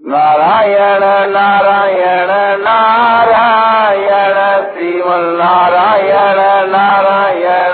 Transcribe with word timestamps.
नारायण 0.00 1.30
नारायण 1.32 2.60
नारायण 2.62 4.34
श्रीमन 4.72 5.38
नारायण। 5.42 6.70
नारायण 6.70 7.72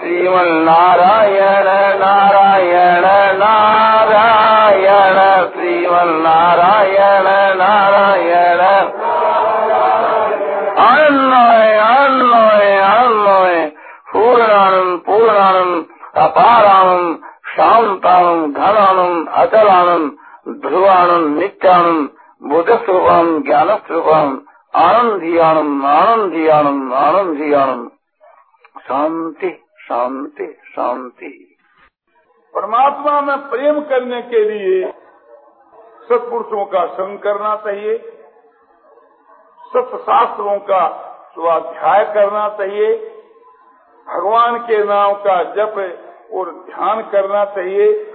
श्रीमन 0.00 0.52
नारायण 0.52 1.64
नारायण। 1.98 3.04
नारायण 3.38 5.16
श्रीमन 5.52 6.08
नारायण। 6.08 7.56
नारायण 7.56 8.60
अन्वय 10.76 11.78
अन्वय 11.78 12.76
अन्वय। 12.76 13.66
पूर्णानंद 14.12 14.98
पूर्णानंद, 14.98 15.84
अपारानंद 16.18 17.16
शांतानंद 19.42 19.50
घनानंद 19.50 20.10
अचलानंद, 20.46 20.66
ध्रुवानंद, 20.66 21.38
नित्यानंद 21.38 22.08
बुद्ध 22.42 22.84
स्वरूपानंद 22.84 23.44
ज्ञान 23.44 23.76
स्वरूपानंद 23.76 24.40
आनंद 24.74 25.22
ही 25.22 25.38
आनंद 25.38 25.84
आनंद 25.84 26.32
ही 26.32 26.48
आनंद 26.48 26.92
आनंद 26.92 27.40
ही 27.40 27.52
आनंद 27.52 27.90
शांति 28.80 29.64
शांति 29.78 30.46
शांति। 30.64 31.56
परमात्मा 32.54 33.20
में 33.20 33.36
प्रेम 33.36 33.80
करने 33.80 34.22
के 34.22 34.44
लिए 34.44 34.92
सत्पुरुषों 36.08 36.64
का 36.64 36.86
संग 36.86 37.18
करना 37.18 37.56
चाहिए, 37.56 37.98
सत्शास्त्रों 39.76 40.58
का 40.58 40.88
स्वाध्याय 41.34 42.04
करना 42.04 42.48
चाहिए, 42.48 42.94
भगवान 44.08 44.58
के 44.58 44.84
नाम 44.84 45.12
का 45.12 45.42
जप 45.42 45.76
और 46.32 46.50
ध्यान 46.50 47.02
करना 47.02 47.44
चाहिए 47.44 48.11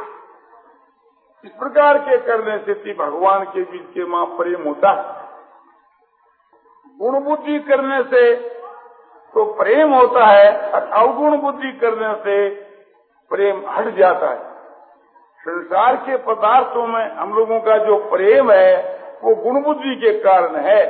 इस 1.48 1.54
प्रकार 1.54 1.98
के 1.98 2.18
करने 2.18 2.58
से 2.58 2.74
भी 2.74 2.94
भगवान 2.94 3.44
के 3.44 3.62
बीच 3.64 3.84
के 3.94 4.06
माँ 4.06 4.26
प्रेम 4.26 4.64
होता 4.64 4.90
है। 4.92 5.04
गुण 7.00 7.20
बुद्धि 7.20 7.60
करने 7.60 8.02
से 8.04 8.36
तो 9.34 9.46
प्रेम 9.54 9.94
होता 9.94 10.26
है 10.26 10.72
और 10.72 10.90
अवगुण 10.94 11.38
बुद्धि 11.38 11.72
करने 11.72 12.14
से 12.16 12.50
प्रेम 13.32 13.64
हट 13.70 13.88
जाता 13.96 14.30
है। 14.30 14.40
संसार 15.40 15.96
के 15.96 16.18
पदार्थों 16.18 16.88
में 16.88 17.12
हम 17.12 17.34
लोगों 17.34 17.60
का 17.60 17.78
जो 17.78 17.98
प्रेम 17.98 18.52
है, 18.52 18.76
वो 19.24 19.36
गुण 19.36 19.62
बुद्धि 19.64 19.96
के 19.96 20.14
कारण 20.20 20.56
है। 20.56 20.82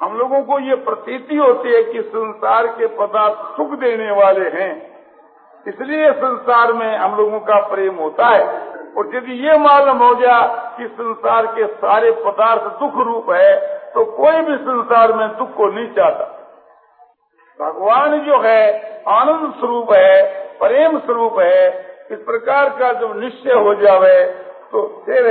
हम 0.00 0.16
लोगों 0.18 0.42
को 0.42 0.58
ये 0.58 0.74
प्रतीति 0.74 1.36
होती 1.36 1.72
है 1.72 1.82
कि 1.82 2.02
संसार 2.02 2.66
के 2.66 2.86
पदार्थ 2.86 3.56
सुख 3.56 3.78
देने 3.78 4.10
वाले 4.10 4.48
हैं। 4.48 4.72
इसलिए 5.66 6.12
संसार 6.12 6.72
में 6.72 6.96
हम 6.98 7.16
लोगों 7.16 7.40
का 7.40 7.60
प्रेम 7.68 7.94
होता 7.94 8.26
है। 8.26 8.73
और 8.94 9.14
यदि 9.14 9.32
ये 9.46 9.56
मालूम 9.58 9.98
हो 9.98 10.14
गया 10.14 10.40
कि 10.76 10.86
संसार 10.88 11.46
के 11.54 11.66
सारे 11.76 12.10
पदार्थ 12.24 12.64
दुख 12.80 12.96
रूप 13.06 13.30
है 13.30 13.54
तो 13.94 14.04
कोई 14.12 14.40
भी 14.42 14.56
संसार 14.58 15.12
में 15.12 15.28
दुख 15.38 15.54
को 15.56 15.66
नहीं 15.68 15.88
चाहता। 15.88 16.24
भगवान 17.58 18.18
जो 18.20 18.40
है, 18.40 18.62
आनंद 19.08 19.52
स्वरूप 19.54 19.92
है, 19.92 20.22
प्रेम 20.58 20.98
स्वरूप 20.98 21.38
है, 21.40 21.68
इस 22.10 22.18
प्रकार 22.20 22.68
का 22.78 22.92
जब 22.92 23.18
निश्चय 23.20 23.54
हो 23.58 23.74
जावे 23.74 24.24
तो 24.72 24.82
फिर 25.06 25.28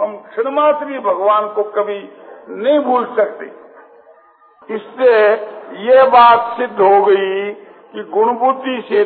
हम 0.00 0.16
क्षणमात्र 0.26 1.00
भगवान 1.02 1.46
को 1.48 1.62
कभी 1.72 1.98
नहीं 2.50 2.78
भूल 2.80 3.04
सकते। 3.16 3.46
इससे 4.68 5.12
ये 5.84 6.02
बात 6.10 6.54
सिद्ध 6.58 6.80
हो 6.80 7.04
गई 7.04 7.52
कि 7.92 8.02
गुण 8.12 8.32
बुद्धि 8.38 8.80
से 8.88 9.04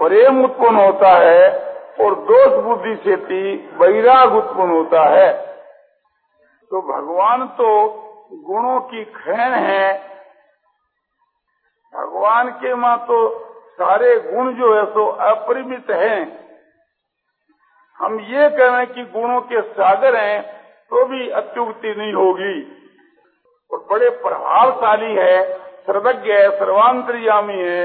प्रेम 0.00 0.42
उत्पन्न 0.44 0.76
होता 0.76 1.12
है 1.18 1.48
और 2.00 2.14
दोष 2.14 2.62
बुद्धि 2.64 2.94
से 2.96 3.16
भी 3.16 3.68
वैराग 3.76 4.34
उत्पन्न 4.34 4.70
होता 4.70 5.04
है। 5.04 5.32
तो 6.70 6.80
भगवान 6.82 7.46
तो 7.48 7.68
गुणों 8.32 8.80
की 8.80 9.04
खैन 9.04 9.54
है। 9.54 9.98
भगवान 11.94 12.50
के 12.50 12.74
माँ 12.74 12.96
तो 12.98 13.18
सारे 13.72 14.18
गुण 14.20 14.52
जो 14.54 14.74
है 14.74 14.84
सो 14.84 15.06
अपरिमित 15.06 15.90
हैं। 15.90 16.20
हम 17.98 18.20
ये 18.20 18.48
कह 18.48 18.66
रहे 18.66 18.76
हैं 18.76 18.86
कि 18.86 19.02
गुणों 19.02 19.40
के 19.40 19.60
सागर 19.62 20.16
हैं 20.16 20.42
तो 20.90 21.04
भी 21.04 21.28
अत्युक्ति 21.30 21.94
नहीं 21.98 22.12
होगी। 22.12 22.72
और 23.72 23.86
बड़े 23.90 24.10
प्रभावशाली 24.10 25.14
है, 25.14 25.58
सर्वज्ञ 25.80 26.32
है, 26.32 26.58
सर्वांतरयामी 26.58 27.54
है। 27.54 27.84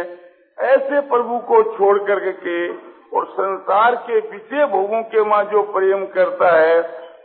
ऐसे 0.59 0.99
प्रभु 1.01 1.37
को 1.39 1.63
छोड़ 1.77 1.97
करके 2.03 2.31
के 2.31 2.90
और 3.11 3.25
संसार 3.25 3.95
के 3.95 4.19
विषय 4.19 4.65
भोगों 4.65 5.03
के 5.03 5.23
माँ 5.23 5.43
जो 5.43 5.61
प्रेम 5.63 6.05
करता 6.05 6.59
है, 6.59 6.77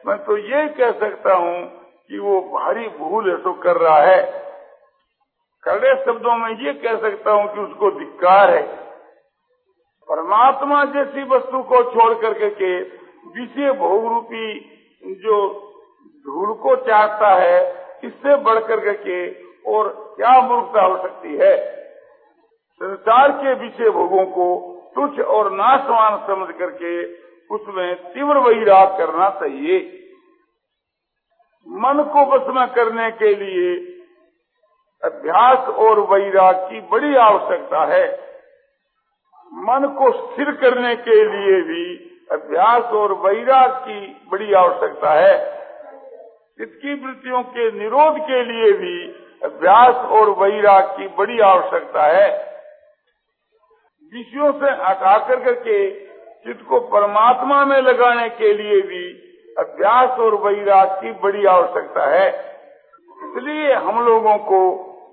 मैं 0.06 0.16
तो 0.24 0.36
ये 0.36 0.66
कह 0.68 0.90
सकता 0.90 1.34
हूँ 1.34 1.66
कि 2.10 2.18
वो 2.18 2.40
भारी 2.40 2.88
भूल 2.88 3.36
तो 3.36 3.52
कर 3.52 3.76
रहा 3.76 4.00
है। 4.00 4.22
कड़े 5.64 5.94
शब्दों 6.04 6.36
में 6.36 6.50
ये 6.50 6.72
कह 6.72 6.96
सकता 6.96 7.30
हूँ 7.30 7.54
कि 7.54 7.60
उसको 7.60 7.90
धिक्कार 7.90 8.50
है। 8.50 8.62
परमात्मा 10.08 10.84
जैसी 10.84 11.22
वस्तु 11.22 11.62
को 11.62 11.82
छोड़ 11.82 12.14
करके 12.14 12.50
के 12.50 12.80
विषय 13.40 13.72
भोग 13.72 14.06
रूपी 14.06 14.60
जो 15.22 15.38
धूल 16.26 16.54
को 16.54 16.76
चाहता 16.76 17.34
है, 17.34 17.60
इससे 18.04 18.36
बढ़ 18.36 18.58
करके 18.58 18.92
के 18.92 19.18
और 19.72 19.88
क्या 20.16 20.40
मूर्खता 20.40 20.82
हो 20.82 20.96
सकती 20.96 21.36
है? 21.36 21.56
संसार 22.80 23.30
के 23.32 23.54
विषय 23.54 23.90
भोगों 23.90 24.24
को 24.26 24.46
तुच्छ 24.96 25.20
और 25.20 25.50
नाशवान 25.52 26.16
समझ 26.26 26.54
करके 26.54 27.04
उसमें 27.54 27.94
तीव्र 28.12 28.38
वैराग 28.38 28.98
करना 28.98 29.28
चाहिए। 29.30 30.02
मन 31.68 32.02
को 32.02 32.24
बस 32.26 32.54
में 32.56 32.68
करने 32.68 33.10
के 33.10 33.34
लिए 33.34 33.74
अभ्यास 35.02 35.68
और 35.68 36.00
वैराग 36.00 36.54
की 36.54 36.80
बड़ी 36.80 37.16
आवश्यकता 37.16 37.84
है। 37.84 38.06
मन 39.52 39.94
को 39.98 40.10
स्थिर 40.12 40.50
करने 40.50 40.96
के 40.96 41.24
लिए 41.24 41.60
भी 41.62 42.12
अभ्यास 42.32 42.82
और 42.82 43.12
वैराग 43.12 43.70
की 43.70 44.26
बड़ी 44.32 44.52
आवश्यकता 44.52 45.12
है। 45.12 45.34
इसकी 46.60 46.94
वृत्तियों 46.94 47.42
के 47.42 47.70
निरोध 47.72 48.18
के 48.18 48.42
लिए 48.44 48.72
भी 48.72 49.06
अभ्यास 49.44 49.94
और 49.94 50.30
वैराग 50.30 50.84
की 50.84 51.08
बड़ी 51.08 51.40
आवश्यकता 51.40 52.02
है। 52.02 52.45
विषयों 54.16 54.52
से 54.52 54.70
हटा 54.82 55.16
कर 55.18 55.40
करके 55.44 55.78
चित्त 56.44 56.64
को 56.68 56.78
परमात्मा 56.90 57.64
में 57.64 57.80
लगाने 57.82 58.28
के 58.28 58.52
लिए 58.52 58.80
भी 58.82 59.04
अभ्यास 59.58 60.18
और 60.18 60.34
वैराग 60.34 60.90
की 61.02 61.12
बड़ी 61.22 61.44
आवश्यकता 61.46 62.06
है। 62.06 62.28
इसलिए 63.26 63.72
हम 63.74 64.04
लोगों 64.06 64.36
को 64.38 64.60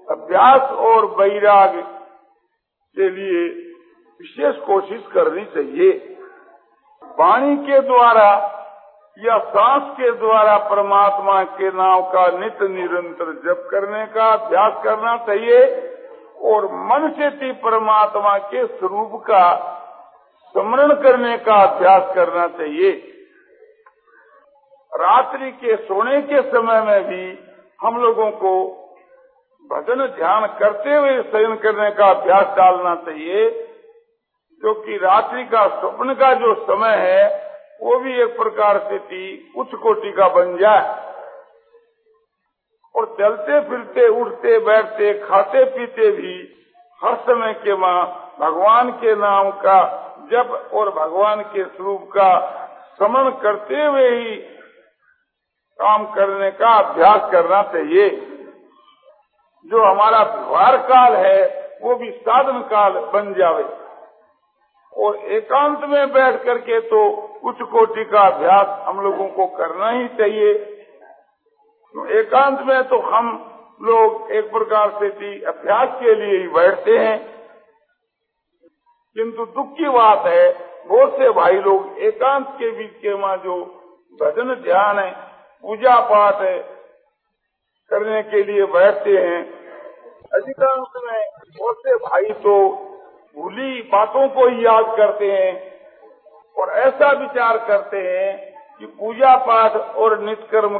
अभ्यास 0.09 0.71
और 0.85 1.05
वैराग 1.19 1.75
के 2.97 3.09
लिए 3.09 3.43
विशेष 4.19 4.55
कोशिश 4.65 5.03
करनी 5.13 5.45
चाहिए। 5.45 5.91
वाणी 7.19 7.55
के 7.57 7.79
द्वारा 7.79 8.29
या 9.17 9.37
सांस 9.47 9.91
के 9.97 10.11
द्वारा 10.11 10.57
परमात्मा 10.69 11.43
के 11.43 11.71
नाम 11.71 12.01
का 12.01 12.27
नित्य 12.39 12.67
निरंतर 12.67 13.33
जप 13.45 13.67
करने 13.71 14.05
का 14.05 14.29
अभ्यास 14.33 14.83
करना 14.83 15.17
चाहिए। 15.17 15.59
और 16.43 16.65
मन 16.65 17.09
से 17.17 17.29
भी 17.29 17.51
परमात्मा 17.51 18.37
के 18.37 18.65
स्वरूप 18.67 19.11
का 19.23 19.45
स्मरण 20.55 20.93
करने 20.93 21.37
का 21.37 21.55
अभ्यास 21.63 22.13
करना 22.15 22.47
चाहिए। 22.47 22.91
रात्रि 24.91 25.51
के 25.51 25.75
सोने 25.75 26.21
के 26.21 26.41
समय 26.41 26.81
में 26.81 27.03
भी 27.03 27.23
हम 27.81 28.01
लोगों 28.01 28.29
को 28.31 28.53
भजन 29.65 30.05
ध्यान 30.07 30.45
करते 30.59 30.95
हुए 30.95 31.21
शयन 31.21 31.55
करने 31.55 31.89
का 31.91 32.09
अभ्यास 32.09 32.57
डालना 32.57 32.95
चाहिए 32.95 33.49
क्योंकि 33.49 34.97
रात्रि 34.97 35.43
का 35.45 35.67
स्वप्न 35.79 36.13
का 36.13 36.33
जो 36.33 36.53
समय 36.63 36.95
है, 36.97 37.23
वो 37.81 37.99
भी 37.99 38.21
एक 38.21 38.37
प्रकार 38.37 38.77
से 38.79 38.99
थी 38.99 39.53
उच्च 39.57 39.71
कोटि 39.75 40.11
का 40.11 40.27
बन 40.27 40.57
जाए। 40.57 41.12
और 42.95 43.05
चलते 43.19 43.59
फिरते, 43.59 44.07
उठते, 44.07 44.59
बैठते, 44.59 45.13
खाते 45.13 45.63
पीते 45.65 46.11
भी 46.11 46.55
हर 47.03 47.15
समय 47.15 47.53
के 47.53 47.75
माँ 47.75 48.29
भगवान 48.39 48.91
के 48.91 49.15
नाम 49.15 49.51
का 49.51 49.99
जब 50.31 50.69
और 50.73 50.89
भगवान 50.89 51.41
के 51.41 51.63
स्वरूप 51.63 52.09
का 52.11 52.59
समन 52.99 53.29
करते 53.43 53.85
हुए 53.85 54.09
ही 54.09 54.35
काम 55.79 56.05
करने 56.05 56.51
का 56.51 56.69
अभ्यास 56.69 57.31
करना 57.31 57.61
चाहिए। 57.63 58.09
जो 59.65 59.83
हमारा 59.83 60.21
व्यवहार 60.23 60.77
काल 60.77 61.15
है, 61.15 61.69
वो 61.81 61.95
भी 61.95 62.11
साधन 62.11 62.59
काल 62.59 62.91
बन 62.91 63.33
जावे। 63.33 63.63
और 64.93 65.15
एकांत 65.15 65.79
में 65.83 66.13
बैठ 66.13 66.43
करके 66.43 66.79
तो 66.79 67.05
उच्च 67.43 67.61
कोटि 67.61 68.05
का 68.05 68.21
अभ्यास 68.21 68.67
हम 68.87 69.01
लोगों 69.01 69.27
को 69.27 69.45
करना 69.47 69.89
ही 69.89 70.07
चाहिए। 70.07 70.72
तो 71.95 72.05
एकांत 72.19 72.59
में 72.59 72.83
तो 72.83 72.99
हम 72.99 73.27
लोग 73.81 74.31
एक 74.31 74.51
प्रकार 74.51 74.89
से 74.89 75.09
भी 75.09 75.41
अभ्यास 75.41 75.89
के 75.99 76.15
लिए 76.15 76.37
ही 76.37 76.47
बैठते 76.47 76.97
हैं। 76.97 77.17
किंतु 79.15 79.45
दुख 79.45 79.73
की 79.77 79.89
बात 79.89 80.25
है, 80.27 80.45
बहुत 80.87 81.13
से 81.13 81.29
भाई 81.29 81.59
लोग 81.59 81.97
एकांत 81.99 82.47
के 82.49 82.71
बीच 82.71 82.91
के 82.91 83.15
माँ 83.15 83.35
जो 83.37 83.57
भजन 84.19 84.53
ध्यान 84.63 84.99
है, 84.99 85.11
पूजा 85.63 85.99
पाठ 85.99 86.41
है, 86.41 86.57
करने 87.91 88.21
के 88.23 88.43
लिए 88.43 88.65
बैठते 88.65 89.17
हैं। 89.17 89.41
अधिकांश 90.33 91.03
में 91.03 91.21
बहुत 91.57 91.77
से 91.77 91.95
भाई 91.95 92.33
तो 92.43 92.55
भूली 93.37 93.81
बातों 93.81 94.27
को 94.29 94.47
ही 94.47 94.65
याद 94.65 94.95
करते 94.97 95.31
हैं 95.31 95.53
और 96.57 96.69
ऐसा 96.79 97.11
विचार 97.11 97.57
करते 97.57 97.97
हैं 97.97 98.53
कि 98.79 98.85
पूजा 98.85 99.35
पाठ 99.45 99.75
और 99.95 100.19
निष्कर्म 100.19 100.77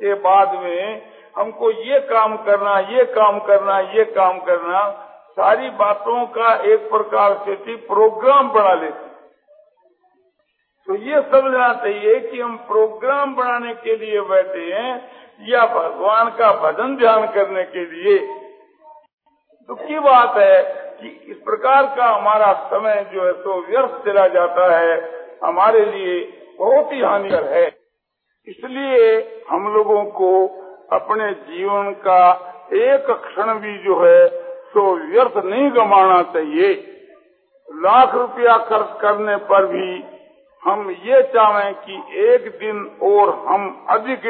के 0.00 0.14
बाद 0.14 0.54
में 0.54 1.02
हमको 1.36 1.70
ये 1.70 1.98
काम 2.00 2.36
करना, 2.36 2.78
ये 2.78 3.04
काम 3.04 3.38
करना, 3.38 3.78
ये 3.80 4.04
काम 4.04 4.38
करना, 4.38 4.90
सारी 5.30 5.70
बातों 5.70 6.26
का 6.26 6.54
एक 6.64 6.90
प्रकार 6.90 7.34
से 7.46 7.56
थी 7.56 7.76
प्रोग्राम 7.76 8.50
बना 8.50 8.74
लेते 8.74 9.12
तो 10.88 10.94
ये 10.94 11.20
समझना 11.22 11.72
चाहिए 11.74 12.18
कि 12.20 12.40
हम 12.40 12.56
प्रोग्राम 12.56 13.34
बनाने 13.34 13.74
के 13.74 13.96
लिए 13.96 14.20
बैठे 14.20 14.64
हैं 14.72 15.10
या 15.48 15.64
भगवान 15.66 16.30
का 16.30 16.52
भजन 16.52 16.96
ध्यान 16.96 17.26
करने 17.26 17.62
के 17.62 17.84
लिए। 17.84 18.18
दुख 19.68 19.80
की 19.80 19.98
बात 19.98 20.36
है 20.36 20.62
कि 21.00 21.08
इस 21.28 21.36
प्रकार 21.36 21.86
का 21.96 22.06
हमारा 22.06 22.52
समय 22.66 23.04
जो 23.12 23.24
है 23.26 23.32
तो 23.32 23.60
व्यर्थ 23.60 24.04
चला 24.04 24.26
जाता 24.28 24.78
है। 24.78 24.98
हमारे 25.44 25.84
लिए 25.84 26.20
बहुत 26.58 26.92
ही 26.92 27.00
हानिकर 27.00 27.44
है। 27.52 27.64
इसलिए 28.48 29.12
हम 29.50 29.68
लोगों 29.74 30.04
को 30.04 30.30
अपने 30.92 31.30
जीवन 31.32 31.90
का 32.06 32.24
एक 32.74 33.06
क्षण 33.20 33.52
भी 33.54 33.76
जो 33.78 33.98
है 34.00 34.26
तो 34.74 34.82
व्यर्थ 34.96 35.36
नहीं 35.44 35.70
गमाना 35.70 36.22
चाहिए। 36.32 36.72
लाख 37.68 38.14
रुपया 38.14 38.56
खर्च 38.58 38.98
करने 39.00 39.36
पर 39.46 39.66
भी 39.66 40.02
हम 40.62 40.90
ये 41.04 41.22
चाहें 41.34 41.74
कि 41.76 41.94
एक 42.24 42.48
दिन 42.58 42.84
और 43.02 43.30
हम 43.46 43.86
अधिक 43.90 44.22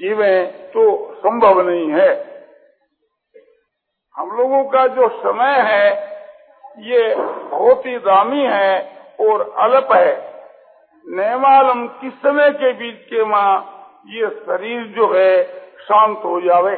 जीवे 0.00 0.44
तो 0.74 0.84
संभव 1.16 1.60
नहीं 1.68 1.90
है। 1.90 2.10
हम 4.14 4.30
लोगों 4.38 4.62
का 4.64 4.86
जो 4.86 5.08
समय 5.18 5.54
है, 5.62 5.90
ये 6.78 7.14
बहुत 7.50 7.86
ही 7.86 7.98
दामी 7.98 8.44
है 8.44 8.78
और 9.20 9.42
अल्प 9.58 9.92
है। 9.92 10.27
नैमालम 11.10 11.86
किस 11.86 12.12
समय 12.12 12.50
के 12.50 12.72
बीच 12.72 12.96
के 12.96 13.24
माँ 13.24 13.52
ये 14.06 14.28
शरीर 14.28 14.82
जो 14.86 15.14
है 15.14 15.44
शांत 15.78 16.18
हो 16.24 16.40
जावे? 16.40 16.76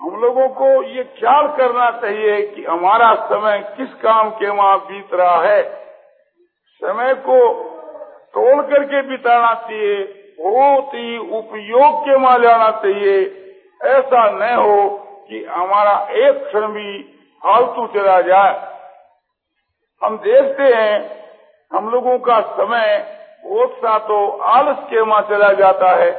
हम 0.00 0.20
लोगों 0.20 0.48
को 0.48 0.82
ये 0.82 1.04
ख्याल 1.04 1.46
करना 1.46 1.90
चाहिए 1.90 2.46
कि 2.46 2.64
हमारा 2.64 3.14
समय 3.14 3.74
किस 3.76 3.94
काम 3.94 4.30
के 4.30 4.48
वहाँ 4.48 4.78
बीत 4.78 5.14
रहा 5.14 5.42
है। 5.42 5.62
समय 6.82 7.14
को 7.14 7.38
तोड़ 8.34 8.66
करके 8.66 9.02
बिताना 9.02 9.54
चाहिए, 9.54 10.04
बहुत 10.40 10.94
ही 10.94 11.18
उपयोग 11.18 12.00
के 12.04 12.14
वहाँ 12.14 12.38
जाना 12.38 12.70
चाहिए। 12.70 13.22
ऐसा 13.84 14.30
न 14.30 14.54
हो 14.54 14.88
कि 15.28 15.44
हमारा 15.44 16.08
एक 16.10 16.44
क्षण 16.44 16.66
भी 16.66 17.02
फालतू 17.42 17.86
चला 17.86 18.20
जाए। 18.20 18.74
हम 20.02 20.18
देखते 20.18 20.62
हैं 20.62 21.23
हम 21.72 21.90
लोगों 21.90 22.18
का 22.18 22.40
समय 22.40 23.20
बहुत 23.44 23.72
सा 23.72 23.98
तो 23.98 24.28
आलस 24.28 24.78
के 24.90 25.04
माँ 25.04 25.20
चला 25.22 25.52
जाता 25.52 25.90
है। 25.90 26.10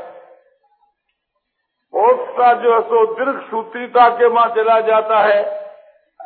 बहुत 1.94 2.26
सा 2.30 2.54
जो 2.54 2.74
है 2.74 2.82
सो 2.82 3.06
दीर्घ 3.14 3.42
सूत्रिता 3.50 4.10
के 4.10 4.30
माँ 4.30 4.48
चला 4.48 4.80
जाता 4.80 5.20
है 5.20 5.70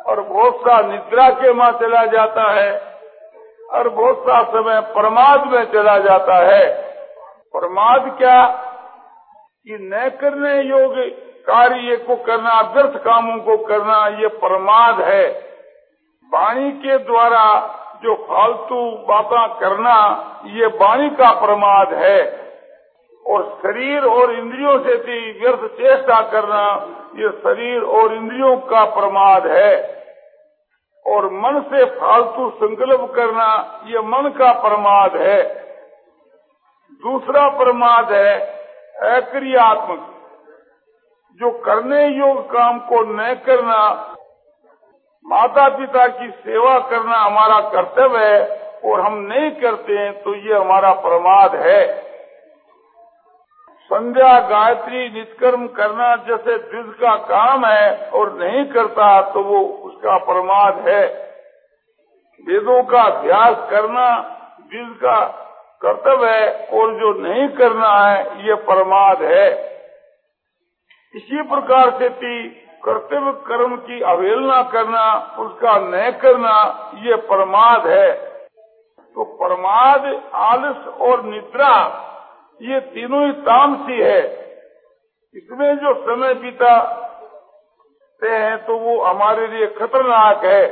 और 0.06 0.20
बहुत 0.20 0.56
सा 0.56 0.80
निद्रा 0.80 1.30
के 1.30 1.52
माँ 1.52 1.70
चला 1.72 2.04
जाता 2.06 2.50
है 2.52 2.98
और 3.70 3.88
बहुत 3.88 4.22
सा 4.22 4.42
समय 4.42 4.80
प्रमाद 4.80 5.46
में 5.46 5.64
चला 5.72 5.98
जाता 5.98 6.34
है। 6.34 6.92
प्रमाद 7.52 8.18
क्या? 8.18 8.46
कि 9.66 9.78
न 9.80 10.08
करने 10.20 10.60
योग्य 10.62 11.04
कार्य 11.46 11.96
को 11.96 12.16
करना, 12.16 12.60
व्यर्थ 12.60 12.96
कामों 13.04 13.38
को 13.38 13.56
करना, 13.56 14.06
ये 14.08 14.28
प्रमाद 14.28 15.00
है। 15.00 15.28
वाणी 16.32 16.70
के 16.72 16.98
द्वारा 16.98 17.44
जो 18.02 18.14
फालतू 18.14 18.90
बातें 18.90 19.60
करना, 19.60 20.26
ये 20.46 20.66
वाणी 20.66 21.10
का 21.10 21.40
प्रमाद 21.40 21.94
है। 21.94 22.40
और 23.26 23.58
शरीर 23.62 24.04
और 24.04 24.32
इंद्रियों 24.32 24.78
से 24.78 24.96
भी 24.96 25.40
व्यर्थ 25.40 25.72
चेष्टा 25.72 26.30
करना, 26.30 26.86
ये 27.16 27.30
शरीर 27.30 27.82
और 27.82 28.14
इंद्रियों 28.14 28.56
का 28.56 28.84
प्रमाद 28.84 29.46
है। 29.46 30.00
और 31.06 31.26
मन 31.26 31.60
से 31.60 31.84
फालतू 31.84 32.50
संकल्प 32.50 33.12
करना, 33.16 33.80
ये 33.86 33.98
मन 33.98 34.28
का 34.28 34.52
प्रमाद 34.52 35.16
है। 35.16 35.42
दूसरा 36.92 37.48
प्रमाद 37.48 38.12
है, 38.12 38.40
अक्रियात्मक। 39.20 40.06
जो 41.36 41.50
करने 41.50 42.06
योग 42.06 42.52
काम 42.52 42.78
को 42.78 43.00
न 43.00 43.34
करना 43.34 44.14
माता 45.26 45.68
पिता 45.68 46.06
की 46.08 46.28
सेवा 46.28 46.78
करना 46.90 47.16
हमारा 47.16 47.58
कर्तव्य 47.70 48.24
है 48.26 48.38
और 48.84 49.00
हम 49.00 49.18
नहीं 49.22 49.50
करते 49.56 49.98
हैं 49.98 50.12
तो 50.22 50.34
ये 50.36 50.54
हमारा 50.54 50.92
प्रमाद 51.00 51.54
है। 51.56 51.82
संध्या 53.90 54.38
गायत्री 54.48 55.08
निष्कर्म 55.10 55.66
करना 55.76 56.14
जैसे 56.26 56.56
द्विज 56.58 56.94
का 56.96 57.14
काम 57.28 57.66
है 57.66 58.10
और 58.10 58.32
नहीं 58.34 58.64
करता 58.72 59.10
तो 59.32 59.42
वो 59.44 59.60
उसका 59.84 60.16
प्रमाद 60.24 60.78
है। 60.88 61.02
वेदों 62.46 62.82
का 62.84 63.02
अभ्यास 63.04 63.56
करना 63.70 64.08
द्विज 64.62 64.96
का 64.96 65.18
कर्तव्य 65.82 66.30
है 66.30 66.48
और 66.72 66.94
जो 66.94 67.12
नहीं 67.20 67.48
करना 67.56 67.90
है, 67.98 68.46
ये 68.46 68.54
प्रमाद 68.64 69.22
है। 69.24 69.48
इसी 71.14 71.42
प्रकार 71.44 71.90
से 71.98 72.08
कर्तव्य 72.84 73.32
कर्म 73.46 73.76
की 73.76 74.00
अवहेलना 74.00 74.62
करना, 74.62 75.36
उसका 75.38 75.78
न 75.78 76.10
करना, 76.22 76.54
ये 76.94 77.16
प्रमाद 77.16 77.86
है। 77.86 78.12
तो 79.16 79.24
प्रमाद, 79.24 80.06
आलस 80.34 80.86
और 81.00 81.22
निद्रा, 81.24 81.74
ये 82.60 82.80
तीनों 82.80 83.26
ही 83.26 83.32
तामसी 83.32 84.00
है। 84.00 84.22
इसमें 85.34 85.78
जो 85.78 85.94
समय 85.94 86.34
बीता 86.34 86.72
हैं 88.22 88.56
तो 88.64 88.76
वो 88.76 89.00
हमारे 89.02 89.46
लिए 89.46 89.66
खतरनाक 89.66 90.44
है। 90.44 90.66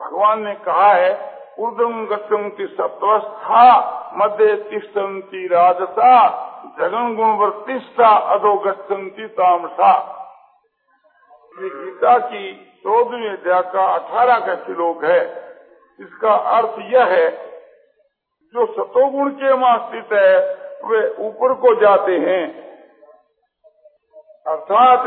भगवान 0.00 0.42
ने 0.42 0.54
कहा 0.54 0.92
है 0.92 1.12
ऊर्धम 1.58 2.04
गति 2.06 2.66
सत्वस्था 2.70 3.62
मध्य 4.16 4.54
तिष्ठती 4.70 5.46
राजसा 5.46 6.10
जगन 6.80 7.14
गुण 7.16 7.30
वर्तिष्ठा 7.36 8.08
अधो 8.08 8.54
गति 8.54 9.26
तामसा। 9.28 9.92
ये 11.54 11.68
गीता 11.68 12.18
की 12.18 12.52
चौदहवीं 12.82 13.28
अध्याय 13.28 13.62
का 13.62 13.82
अठारह 13.94 14.38
का 14.38 14.54
श्लोक 14.54 15.04
है। 15.04 15.20
इसका 16.00 16.34
अर्थ 16.34 16.78
यह 16.80 17.04
है, 17.04 17.28
जो 18.54 18.66
सतोगुण 18.66 19.30
के 19.30 19.52
वहाँ 19.52 19.78
स्थित 19.78 20.12
है, 20.12 20.38
वे 20.84 21.08
ऊपर 21.28 21.54
को 21.54 21.74
जाते 21.80 22.18
हैं। 22.18 22.42
अर्थात 24.46 25.06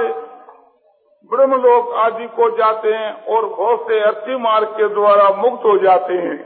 ब्रह्मलोक 1.31 1.93
आदि 1.93 2.27
को 2.27 2.49
जाते 2.57 2.93
हैं 2.93 3.25
और 3.25 3.45
बहुत 3.45 3.87
से 3.87 3.99
अर्थी 3.99 4.35
मार्ग 4.35 4.67
के 4.67 4.87
द्वारा 4.87 5.29
मुक्त 5.29 5.65
हो 5.65 5.77
जाते 5.77 6.13
हैं। 6.13 6.39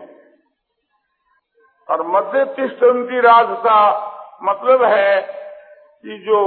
और 1.89 2.07
मध्य 2.07 2.45
तिष्ठंती 2.45 3.19
राजसा 3.19 3.77
मतलब 4.43 4.83
है 4.83 5.21
कि 6.03 6.17
जो 6.17 6.41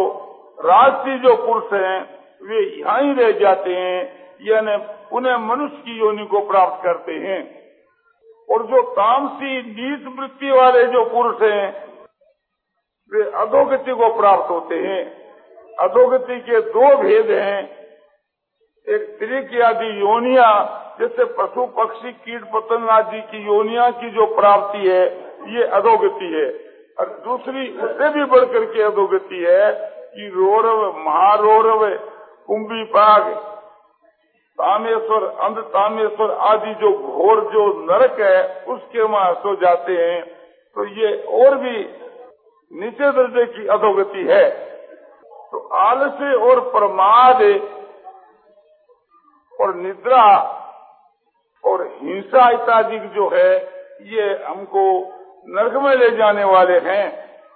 राजसी 0.61 1.19
जो 1.19 1.37
पुरुष 1.37 1.73
हैं 1.73 2.24
वे 2.43 2.81
यहाँ 2.81 3.01
ही 3.01 3.13
रह 3.13 3.33
जाते 3.33 3.71
हैं, 3.71 4.29
यानी 4.43 4.95
उन्हें 5.13 5.37
मनुष्य 5.37 5.77
की 5.77 5.99
योनि 5.99 6.27
को 6.27 6.41
प्राप्त 6.41 6.85
करते 6.85 7.13
हैं। 7.13 7.65
और 8.51 8.63
जो 8.63 8.83
तामसी 8.83 9.63
नीच 9.63 10.19
वृत्ति 10.19 10.51
वाले 10.51 10.87
जो 10.87 11.05
पुरुष 11.05 11.43
हैं, 11.43 11.85
वे 13.15 13.23
अधोगति 13.23 13.93
को 13.93 14.17
प्राप्त 14.17 14.51
होते 14.51 14.75
हैं। 14.75 15.25
अधोगति 15.81 16.41
के 16.41 16.61
दो 16.61 16.97
भेद 16.97 17.31
हैं। 17.31 17.85
एक 18.89 19.19
त्रिक 19.19 19.61
आदि 19.61 20.01
योनिया, 20.01 20.81
जैसे 21.01 21.25
पशु, 21.25 21.67
पक्षी, 21.67 22.13
कीट, 22.13 22.45
पतंग 22.45 22.89
आदि 22.89 23.21
की 23.21 23.47
योनिया 23.47 23.91
की 23.91 24.11
जो 24.11 24.27
प्राप्ति 24.27 24.79
है, 24.79 25.07
ये 25.55 25.63
अधोगति 25.63 26.25
है। 26.25 26.75
और 27.01 27.23
दूसरी, 27.25 27.79
उससे 27.79 28.09
भी 28.09 28.25
बढ़कर 28.25 28.65
के 28.65 28.83
अधोगति 28.83 29.45
है 29.49 29.73
कि 30.15 30.29
रोरव, 30.29 30.99
महारोरव 30.99 32.14
कुंभी 32.49 32.85
पाग 32.85 33.35
तामेश्वर, 34.59 35.25
अंध 35.41 35.59
तामेश्वर 35.59 36.31
आदि 36.31 36.75
जो 36.75 36.93
घोर, 36.99 37.41
जो 37.53 37.67
नरक 37.85 38.21
है, 38.21 38.65
उसके 38.65 39.03
वहाँ 39.03 39.33
सो 39.35 39.55
जाते 39.57 39.93
हैं। 39.93 40.23
तो 40.77 40.85
ये 40.87 41.17
और 41.41 41.57
भी 41.57 41.77
नीचे 42.73 43.11
दर्जे 43.11 43.47
की 43.47 43.67
अधोगति 43.67 44.25
है। 44.25 44.51
तो 45.53 45.59
आलस्य 45.69 46.33
और 46.49 46.61
प्रमाद 46.61 47.43
और 49.61 49.75
निद्रा 49.75 50.25
और 51.65 51.83
हिंसा 52.03 52.49
इत्यादि 52.51 52.99
जो 52.99 53.29
है, 53.29 53.53
ये 54.03 54.45
हमको 54.45 54.87
नरक 55.49 55.83
में 55.83 55.95
ले 55.97 56.11
जाने 56.11 56.45
वाले 56.45 56.79
हैं। 56.79 57.05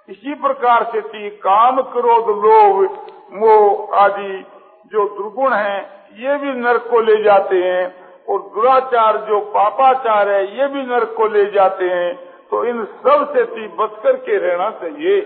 इसी 0.09 0.33
प्रकार 0.33 0.83
से 0.83 1.01
थी, 1.01 1.29
काम 1.29 1.81
क्रोध, 1.81 2.29
लोभ, 2.45 3.07
मोह 3.33 3.95
आदि 3.95 4.45
जो 4.85 5.17
दुर्गुण 5.17 5.53
हैं, 5.53 6.07
ये 6.13 6.37
भी 6.37 6.53
नरक 6.53 6.87
को 6.89 6.99
ले 6.99 7.23
जाते 7.23 7.63
हैं। 7.63 8.09
और 8.29 8.39
दुराचार 8.39 9.17
जो 9.17 9.39
पापाचार 9.39 10.29
है, 10.29 10.59
ये 10.59 10.67
भी 10.67 10.83
नरक 10.83 11.13
को 11.17 11.27
ले 11.27 11.45
जाते 11.45 11.85
हैं। 11.85 12.15
तो 12.51 12.65
इन 12.65 12.85
सबसे 12.85 13.45
थी 13.45 13.67
बच 13.67 13.91
कर 14.03 14.13
के 14.13 14.37
रहना 14.37 14.69
चाहिए। 14.69 15.17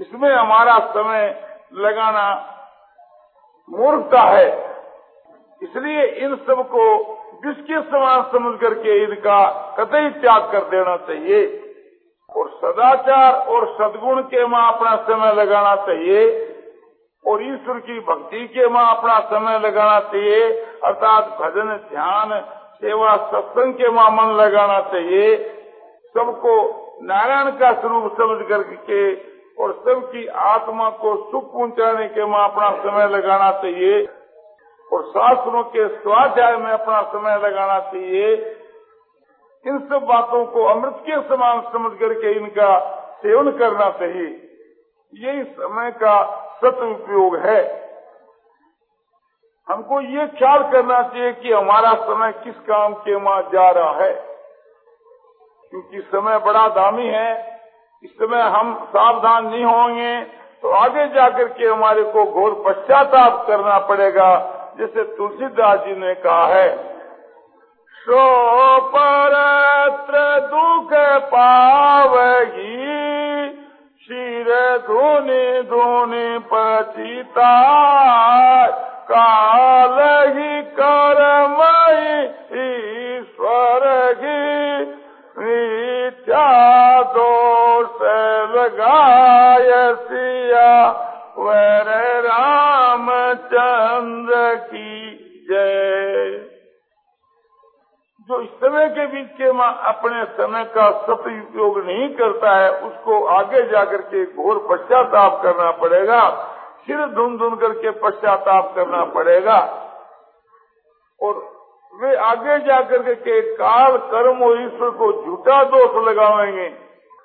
इसमें 0.00 0.34
हमारा 0.34 0.78
समय 0.78 1.48
लगाना 1.74 2.52
मूर्खता 3.70 4.20
है। 4.20 4.76
इसलिए 5.62 6.04
इन 6.04 6.36
सबको 6.36 7.12
जिसके 7.44 7.80
समान 7.80 8.22
समझ 8.22 8.60
करके 8.60 9.04
इनका 9.04 9.50
कतई 9.78 10.08
त्याग 10.08 10.52
कर 10.52 10.64
देना 10.64 10.96
चाहिए। 10.96 11.62
और 12.36 12.48
सदाचार 12.48 13.46
और 13.46 13.74
सदगुण 13.74 14.22
के 14.22 14.46
माँ 14.46 14.72
अपना 14.74 14.96
समय 14.96 15.34
लगाना 15.34 15.76
चाहिए। 15.76 16.52
और 17.26 17.42
ईश्वर 17.42 17.78
की 17.78 18.00
भक्ति 18.00 18.46
के 18.48 18.68
माँ 18.68 18.96
अपना 18.96 19.20
समय 19.20 19.58
लगाना 19.58 20.00
चाहिए, 20.00 20.62
अर्थात 20.84 21.24
भजन, 21.24 21.76
ध्यान, 21.76 22.40
सेवा, 22.74 23.16
सत्संग 23.16 23.74
के 23.74 23.90
माँ 23.90 24.10
मन 24.10 24.34
लगाना 24.34 24.80
चाहिए। 24.80 25.36
सबको 26.16 26.82
नारायण 27.02 27.50
का 27.50 27.80
स्वरूप 27.80 28.12
समझ 28.12 28.48
करके 28.48 29.14
और 29.62 29.72
सबकी 29.72 30.26
आत्मा 30.26 30.90
को 30.90 31.30
सुख 31.30 31.52
पहुँचाने 31.52 32.08
के 32.08 32.26
माँ 32.26 32.50
अपना 32.50 32.70
समय 32.70 33.08
लगाना 33.08 33.50
चाहिए। 33.50 34.08
और 34.92 35.02
शास्त्रों 35.02 35.62
के 35.62 35.88
स्वाध्याय 35.88 36.56
में 36.56 36.70
अपना 36.72 37.02
समय 37.02 37.36
लगाना 37.36 37.78
चाहिए। 37.78 38.34
इन 39.66 39.78
सब 39.78 40.04
बातों 40.04 40.46
को 40.46 40.64
अमृत 40.64 40.96
के 41.10 41.16
समान 41.28 41.60
समझ 41.60 41.98
करके 41.98 42.32
इनका 42.32 42.78
सेवन 43.22 43.50
करना 43.50 43.90
चाहिए। 43.90 44.42
यही 45.14 45.44
समय 45.44 45.90
का 45.90 46.45
सदुपयोग 46.60 47.36
है। 47.38 47.60
हमको 49.68 50.00
ये 50.00 50.26
ख्याल 50.28 50.62
करना 50.72 51.00
चाहिए 51.02 51.32
कि 51.32 51.52
हमारा 51.52 51.92
समय 52.02 52.32
किस 52.44 52.58
काम 52.66 52.94
के 53.00 53.16
माँ 53.18 53.40
जा 53.52 53.70
रहा 53.70 53.92
है। 53.94 54.12
क्योंकि 55.72 56.00
समय 56.02 56.38
बड़ा 56.38 56.66
दामी 56.70 57.06
है। 57.06 57.30
इस 58.02 58.10
समय 58.12 58.42
हम 58.50 58.74
सावधान 58.86 59.46
नहीं 59.46 59.64
होंगे 59.64 60.20
तो 60.62 60.70
आगे 60.74 61.06
जाकर 61.08 61.48
के 61.48 61.66
हमारे 61.66 62.02
को 62.04 62.24
घोर 62.24 62.52
पश्चाताप 62.66 63.46
करना 63.46 63.78
पड़ेगा, 63.78 64.28
जैसे 64.78 65.02
तुलसीदास 65.16 65.80
जी 65.80 65.94
ने 65.96 66.14
कहा 66.16 66.46
है। 66.46 66.68
सो 67.96 68.20
परत्र 68.88 70.40
दुख 70.46 70.92
पावगी। 71.26 73.15
काल 79.10 79.98
ही 80.36 80.62
कर्म 80.78 81.65
बीच 99.06 99.28
के 99.30 99.52
माँ 99.52 99.82
अपने 99.84 100.24
समय 100.24 100.64
का 100.64 100.90
सदुपयोग 100.90 101.78
नहीं 101.78 102.08
करता 102.14 102.56
है, 102.56 102.70
उसको 102.80 103.24
आगे 103.24 103.62
जाकर 103.62 104.00
के 104.02 104.24
घोर 104.24 104.58
पश्चाताप 104.70 105.42
करना 105.42 105.70
पड़ेगा, 105.70 106.28
सिर 106.86 107.06
धुन 107.06 107.36
धुन 107.38 107.56
करके 107.56 107.90
पश्चाताप 107.90 108.72
करना 108.74 109.04
पड़ेगा। 109.04 109.58
और 111.20 111.34
वे 111.92 112.16
आगे 112.16 112.58
जाकर 112.58 113.14
के 113.14 113.40
काल 113.56 113.96
कर्म 113.96 114.42
और 114.42 114.60
ईश्वर 114.62 114.90
को 114.90 115.12
झूठा 115.24 115.62
दोष 115.64 116.08
लगाएँगे, 116.08 116.68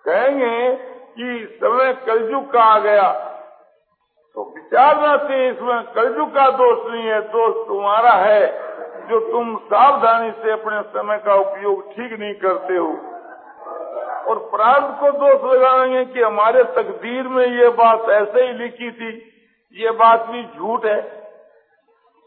कहेंगे 0.06 0.76
कि 1.18 1.60
समय 1.64 1.94
कलयुग 1.94 2.52
का 2.52 2.64
आ 2.64 2.80
गया। 2.80 3.12
तो 4.36 4.44
विचारना 4.56 5.16
से 5.18 5.48
इसमें 5.50 5.84
कलयुग 5.84 6.30
का 6.30 6.50
दोष 6.50 6.92
नहीं 6.92 7.04
है, 7.04 7.22
दोष 7.22 7.68
तुम्हारा 7.68 8.12
है। 8.12 8.72
जो 9.10 9.32
तुम 9.32 9.58
सावधानी 9.58 10.32
से 10.32 10.52
अपने 10.52 10.82
समय 10.82 11.18
का 11.18 11.36
उपयोग 11.36 11.92
ठीक 11.92 12.20
नहीं 12.20 12.34
करते 12.34 12.78
हो। 12.78 12.98
और 14.22 14.40
प्रार्थ 14.40 15.00
को 15.00 15.12
दोष 15.12 15.58
लगाएँगे 15.58 16.06
कि 16.06 16.22
हमारे 16.22 16.64
तकदीर 16.64 17.28
में 17.28 17.46
ये 17.48 17.70
बात 17.70 18.10
ऐसे 18.10 18.42
ही 18.42 18.54
लिखी 18.54 18.92
थी, 18.92 19.32
ये 19.74 19.92
बात 19.92 20.26
भी 20.26 20.44
झूठ 20.44 20.86
है। 20.86 21.22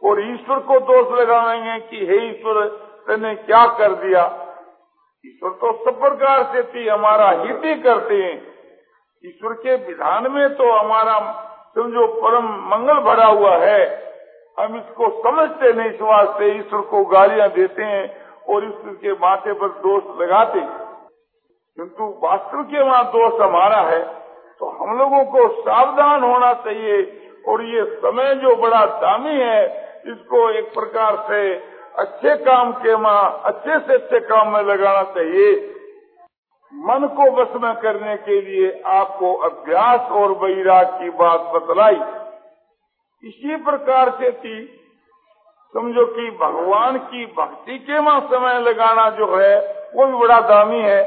और 0.05 0.21
ईश्वर 0.21 0.59
को 0.59 0.81
दोष 0.81 1.21
लगाएँगे 1.21 1.81
कि, 1.81 2.07
हे 2.07 2.17
ईश्वर, 2.31 2.67
तेने 3.07 3.35
क्या 3.35 3.67
कर 3.67 3.93
दिया? 3.93 4.25
ईश्वर 5.27 5.51
तो 5.51 5.85
सब 5.85 6.01
प्रकार 6.01 6.43
से 6.43 6.63
थी, 6.63 6.89
हमारा 6.89 7.31
हित 7.31 7.61
ही 7.65 7.75
करते 7.75 8.15
हैं। 8.15 8.47
ईश्वर 9.27 9.53
के 9.53 9.75
विधान 9.77 10.33
में 10.33 10.55
तो 10.55 10.73
हमारा, 10.73 11.41
समझो, 11.75 12.07
परम 12.07 12.45
मंगल 12.45 12.95
भरा 12.95 13.27
हुआ 13.27 13.57
है। 13.57 14.14
हम 14.59 14.77
इसको 14.77 15.09
समझते 15.23 15.73
नहीं, 15.73 15.91
इस 15.91 16.01
वास्ते 16.03 16.49
ईश्वर 16.59 16.81
को 16.91 17.05
गालियाँ 17.07 17.49
देते 17.51 17.83
हैं 17.85 18.05
और 18.47 18.65
ईश्वर 18.65 18.93
के 19.03 19.13
माथे 19.21 19.53
पर 19.53 19.69
दोष 19.81 20.03
लगाते 20.21 20.61
किंतु 21.77 22.05
वास्तव 22.23 22.63
के 22.65 22.83
वहाँ 22.83 23.05
दोष 23.13 23.41
हमारा 23.41 23.81
है 23.83 24.03
तो 24.61 24.69
हम 24.73 24.99
लोगों 24.99 25.25
को 25.31 25.49
सावधान 25.61 26.23
होना 26.23 26.53
चाहिए 26.65 26.99
और 27.49 27.63
ये 27.67 27.85
समय 27.97 28.35
जो 28.43 28.55
बड़ा 28.57 28.85
दामी 29.01 29.35
है, 29.37 29.63
इसको 30.07 30.49
एक 30.51 30.69
प्रकार 30.75 31.17
से 31.29 31.41
अच्छे 31.99 32.37
काम 32.45 32.71
के 32.75 32.97
माँ, 32.97 33.43
अच्छे 33.45 33.79
से 33.79 33.95
अच्छे 33.95 34.21
काम 34.21 34.53
में 34.53 34.63
लगाना 34.63 35.03
चाहिए। 35.15 35.51
मन 36.73 37.07
को 37.17 37.31
वश 37.33 37.57
में 37.63 37.75
करने 37.83 38.17
के 38.19 38.41
लिए 38.41 38.71
आपको 38.93 39.33
अभ्यास 39.49 40.11
और 40.13 40.33
वैराग 40.39 40.87
की 41.01 41.11
बात 41.19 41.51
बतलाई। 41.55 41.99
इसी 43.25 43.57
प्रकार 43.57 44.11
से 44.11 44.31
थी। 44.33 44.81
समझो 45.75 46.07
कि 46.07 46.31
भगवान 46.31 46.99
की 46.99 47.27
भक्ति 47.27 47.79
के 47.79 48.01
माँ 48.01 48.21
समय 48.21 48.61
लगाना 48.61 49.11
जो 49.11 49.37
है, 49.37 49.59
वो 49.95 50.07
भी 50.07 50.13
बड़ा 50.13 50.41
दामी 50.41 50.81
है। 50.81 51.03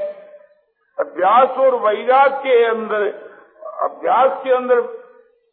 अभ्यास 0.99 1.49
और 1.49 1.75
वैराग 1.75 2.33
के 2.33 2.63
अंदर, 2.65 3.01
अभ्यास 3.83 4.43
के 4.43 4.53
अंदर 4.53 4.81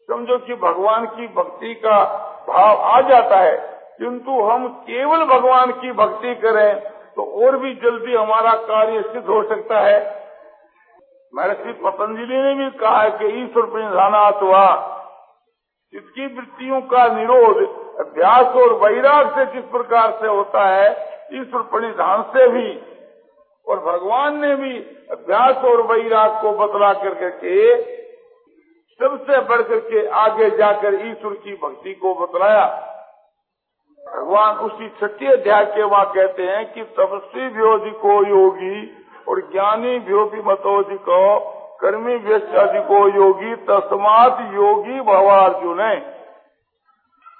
समझो 0.08 0.38
कि 0.38 0.54
भगवान 0.54 1.06
की 1.06 1.26
भक्ति 1.28 1.74
का 1.74 2.04
भाव 2.48 2.76
आ 2.76 3.00
जाता 3.00 3.36
है। 3.36 3.74
किंतु 3.98 4.42
हम 4.42 4.68
केवल 4.68 5.24
भगवान 5.24 5.72
की 5.72 5.92
भक्ति 5.92 6.34
करें 6.34 6.80
तो 7.16 7.46
और 7.46 7.56
भी 7.56 7.74
जल्दी 7.74 8.14
हमारा 8.14 8.54
कार्य 8.54 9.02
सिद्ध 9.02 9.26
हो 9.26 9.42
सकता 9.42 9.80
है। 9.80 10.24
महर्षि 11.34 11.72
पतंजलि 11.72 12.36
ने 12.36 12.54
भी 12.54 12.70
कहा 12.70 13.02
है 13.02 13.10
कि 13.10 13.26
ईश्वर 13.26 13.66
प्रणिधानाथ 13.66 14.42
हुआ 14.42 14.93
इसकी 15.94 16.26
वृत्तियों 16.26 16.80
का 16.82 17.06
निरोध 17.08 17.58
अभ्यास 18.00 18.54
और 18.56 18.72
वैराग 18.78 19.28
से 19.34 19.44
जिस 19.52 19.64
प्रकार 19.64 20.10
से 20.20 20.26
होता 20.26 20.64
है, 20.68 20.88
ईश्वर 21.32 21.62
प्रणिधान 21.62 22.22
से 22.22 22.48
भी 22.48 22.68
और 23.66 23.78
भगवान 23.80 24.40
ने 24.40 24.54
भी 24.56 24.78
अभ्यास 25.10 25.64
और 25.64 25.82
वैराग 25.82 26.40
को 26.42 26.52
बतला 26.52 26.92
कर 26.92 27.14
करके 27.14 27.82
सबसे 29.00 29.40
बढ़ 29.40 29.62
करके 29.62 30.06
आगे 30.16 30.50
जाकर 30.50 30.94
ईश्वर 30.94 31.32
की 31.34 31.54
भक्ति 31.62 31.94
को 31.94 32.14
बतलाया। 32.14 32.66
भगवान 34.00 34.56
उसी 34.56 34.88
छठी 35.00 35.26
अध्याय 35.26 35.64
के 35.66 35.82
वहाँ 35.82 36.12
कहते 36.14 36.42
हैं 36.42 36.72
कि 36.72 36.82
तपस्वी 36.98 37.90
को 38.00 38.22
योगी 38.28 38.76
और 39.28 39.40
ज्ञानी 39.52 39.98
भी 39.98 40.42
मतोधिको 40.42 41.20
कर्मी 41.84 42.16
व्यस्ताधिको 42.16 43.08
योगी, 43.08 43.56
तस्मात 43.56 44.38
योगी 44.40 45.00
भवा 45.00 45.36
अर्जुन 45.36 45.80
है। 45.80 46.00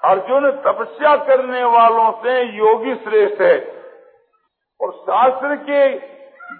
अर्जुन 0.03 0.51
तपस्या 0.51 1.15
करने 1.15 1.63
वालों 1.63 2.11
से 2.11 2.41
योगी 2.43 2.95
श्रेष्ठ 2.95 3.41
है। 3.41 3.83
और 4.81 4.91
शास्त्र 4.91 5.55
के 5.55 5.97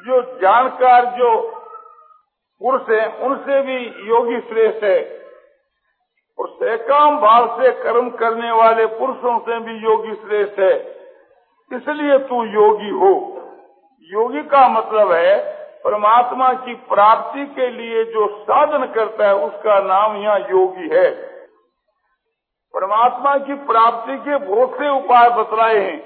जो 0.06 0.22
जानकार, 0.22 1.06
जो 1.06 1.52
पुरुष 2.60 2.90
है, 2.90 3.18
उनसे 3.18 3.62
भी 3.62 3.78
योगी 3.88 4.40
श्रेष्ठ 4.40 4.84
है। 4.84 5.26
और 6.40 6.50
सहकाम 6.50 7.18
भाव 7.18 7.62
से 7.62 7.72
कर्म 7.72 8.10
करने 8.10 8.52
वाले 8.52 8.86
पुरुषों 8.86 9.40
से 9.40 9.60
भी 9.60 9.74
योगी 9.74 10.14
श्रेष्ठ 10.14 10.60
है। 10.60 10.80
इसलिए 11.74 12.18
तू 12.18 12.44
योगी 12.44 12.90
हो। 12.90 13.42
योगी 14.04 14.44
का 14.44 14.68
मतलब 14.68 15.12
है 15.12 15.55
परमात्मा 15.86 16.54
की 16.54 16.74
प्राप्ति 16.74 17.46
के 17.46 17.70
लिए 17.70 18.04
जो 18.06 18.44
साधन 18.44 18.86
करता 18.86 19.28
है, 19.28 19.36
उसका 19.36 19.80
नाम 19.80 20.16
यहाँ 20.18 20.40
योगी 20.40 20.90
है। 20.96 21.12
परमात्मा 22.74 23.38
की 23.38 23.54
प्राप्ति 23.54 24.18
के 24.18 24.38
बहुत 24.38 24.74
से 24.74 24.90
उपाय 24.90 25.30
बतलाए 25.30 25.78
हैं। 25.78 26.00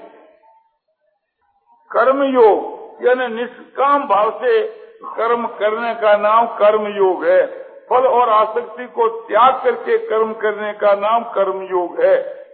कर्म 1.90 2.22
योग 2.22 3.06
यानी 3.06 3.28
निष्काम 3.28 4.06
भाव 4.08 4.30
से 4.30 4.68
कर्म 5.04 5.46
करने 5.46 5.94
का 5.94 6.16
नाम 6.16 6.46
कर्म 6.46 6.86
योग 6.86 7.24
है। 7.24 7.46
फल 7.90 8.06
और 8.06 8.28
आसक्ति 8.28 8.86
को 8.86 9.08
त्याग 9.08 9.64
करके 9.64 9.98
कर्म 9.98 10.32
करने 10.32 10.72
का 10.72 10.94
नाम 10.94 11.24
कर्म 11.24 11.62
योग 11.62 12.00
है। 12.00 12.46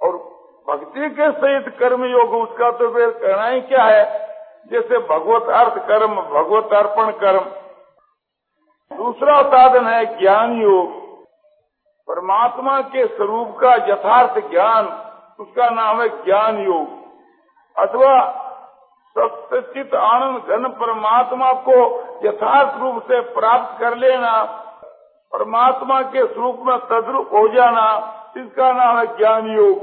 और 0.00 0.16
भक्ति 0.68 1.10
के 1.10 1.30
सहित 1.30 1.78
कर्म 1.78 2.04
योग 2.04 2.34
उसका 2.34 2.70
तो 2.70 2.90
फिर 2.90 3.10
कहना 3.10 3.46
ही 3.46 3.60
क्या 3.60 3.84
है? 3.84 4.27
जैसे 4.70 4.98
भगवत 4.98 5.48
अर्थ 5.48 5.86
कर्म, 5.88 6.14
भगवत 6.14 6.72
अर्पण 6.72 7.10
कर्म। 7.10 7.44
दूसरा 8.96 9.42
साधन 9.42 9.86
है 9.86 10.20
ज्ञान 10.20 10.62
योग। 10.62 11.08
परमात्मा 12.08 12.80
के 12.80 13.06
स्वरूप 13.06 13.56
का 13.60 13.74
यथार्थ 13.74 14.50
ज्ञान, 14.50 14.84
उसका 15.40 15.70
नाम 15.70 16.00
है 16.00 16.24
ज्ञान 16.24 16.58
योग। 16.58 16.98
अथवा 17.78 18.44
सत्यचित 19.18 19.94
आनंद 19.94 20.36
घन 20.36 20.68
परमात्मा 20.68 21.52
को 21.52 22.00
यथार्थ 22.28 22.80
रूप 22.80 23.02
से 23.02 23.20
प्राप्त 23.20 23.80
कर 23.80 23.96
लेना, 23.96 24.42
परमात्मा 25.32 26.02
के 26.02 26.26
स्वरूप 26.26 26.58
में 26.62 26.78
तद्रुप 26.78 27.28
हो 27.32 27.48
जाना, 27.48 28.14
इसका 28.36 28.72
नाम 28.72 28.98
है 28.98 29.16
ज्ञान 29.16 29.46
योग। 29.46 29.78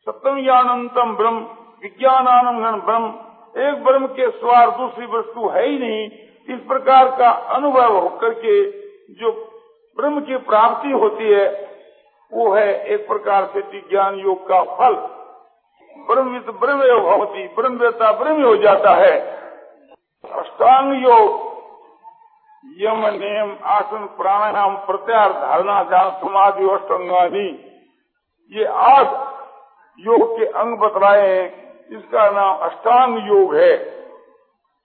सत्यम 0.00 0.42
ज्ञानंतम 0.42 1.16
ब्रह्म 1.16 1.38
विज्ञानानंद 1.82 2.64
घन 2.64 2.80
ब्रह्म। 2.80 3.25
एक 3.56 3.84
ब्रह्म 3.84 4.06
के 4.06 4.30
स्वार 4.30 4.70
दूसरी 4.70 5.06
वस्तु 5.06 5.48
है 5.48 5.66
ही 5.68 5.78
नहीं। 5.78 6.10
इस 6.48 6.60
प्रकार 6.68 7.16
का 7.16 7.30
अनुभव 7.30 7.98
होकर 7.98 8.32
के 8.34 8.70
जो 9.12 9.30
ब्रह्म 9.96 10.20
की 10.20 10.36
प्राप्ति 10.36 10.90
होती 10.90 11.24
है, 11.24 11.46
वो 12.32 12.52
है 12.52 12.84
एक 12.84 13.06
प्रकार 13.08 13.46
से 13.46 13.60
ज्ञान 13.80 14.14
योग 14.14 14.48
का 14.48 14.62
फल। 14.62 14.94
ब्रह्म 15.96 16.38
ब्रह्म 16.38 17.00
होती 17.00 17.46
ब्रह्मता 17.48 18.12
ब्रह्म 18.12 18.44
हो 18.44 18.56
जाता 18.56 18.94
है। 18.94 19.20
अष्टांग 20.32 21.02
योग, 21.02 21.44
यम 22.78 23.06
नियम 23.06 23.56
आसन 23.64 24.06
प्राणायाम 24.16 24.76
प्रत्यार 24.76 25.32
धारणा 25.32 25.82
ध्यान 25.84 26.10
समाधि 26.10 26.68
अष्टांगानी 26.68 27.48
ये 28.52 28.64
आठ 28.64 29.06
योग 29.98 30.38
के 30.38 30.46
अंग 30.46 30.78
बतलाए 30.78 31.28
हैं। 31.28 31.65
इसका 31.90 32.30
नाम 32.30 32.56
अष्टांग 32.56 33.28
योग 33.28 33.56
है। 33.56 33.76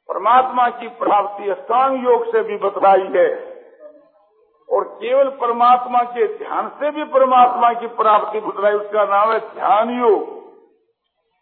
परमात्मा 0.09 0.69
की 0.69 0.87
प्राप्ति 0.87 1.49
अष्टांग 1.49 2.03
योग 2.03 2.31
से 2.31 2.43
भी 2.43 2.57
बतलाई 2.57 3.09
है। 3.15 3.51
और 4.69 4.83
केवल 4.83 5.29
परमात्मा 5.29 6.03
के 6.03 6.37
ध्यान 6.37 6.69
से 6.69 6.91
भी 6.91 7.03
परमात्मा 7.03 7.73
की 7.73 7.87
प्राप्ति 7.87 8.39
बतलाई, 8.39 8.73
उसका 8.73 9.05
नाम 9.05 9.33
है 9.33 9.39
ध्यान 9.39 9.89
योग। 9.89 10.41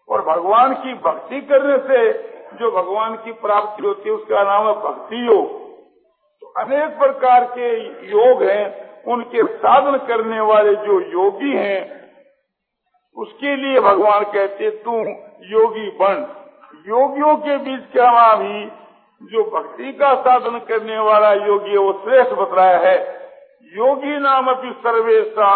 और 0.09 0.21
भगवान 0.21 0.75
की 0.75 0.93
भक्ति 0.93 1.41
करने 1.41 1.77
से 1.77 2.13
जो 2.53 2.71
भगवान 2.71 3.15
की 3.15 3.31
प्राप्ति 3.31 3.87
होती 3.87 4.09
है, 4.09 4.15
उसका 4.15 4.43
नाम 4.43 4.67
है 4.67 4.73
भक्ति 4.73 5.27
योग। 5.27 5.69
तो 6.41 6.47
अनेक 6.47 6.99
प्रकार 6.99 7.45
के 7.45 7.77
योग 8.09 8.43
हैं, 8.43 8.89
उनके 9.03 9.43
साधन 9.43 9.97
करने 9.97 10.39
वाले 10.39 10.75
जो 10.75 11.01
योगी 11.01 11.57
हैं, 11.57 11.99
उसके 13.17 13.55
लिए 13.55 13.79
भगवान 13.79 14.23
कहते 14.23 14.69
तू 14.69 15.28
योगी 15.41 15.89
बन। 16.00 16.25
योगियों 16.88 17.36
के 17.38 17.58
बीच 17.58 17.91
क्या 17.91 18.36
भी 18.36 18.65
जो 19.22 19.43
भक्ति 19.43 19.91
का 19.91 20.13
साधन 20.15 20.58
करने 20.60 21.00
वाला 21.00 21.31
योगी 21.34 21.72
है, 21.72 21.77
वो 21.77 21.93
श्रेष्ठ 22.03 22.34
बताया 22.34 22.77
है। 22.79 22.98
योगी 23.74 24.17
नाम 24.19 24.48
अपनी 24.48 24.72
सर्वेशा 24.84 25.50